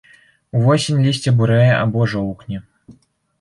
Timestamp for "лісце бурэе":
1.07-1.69